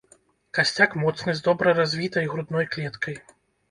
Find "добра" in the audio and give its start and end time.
1.51-1.77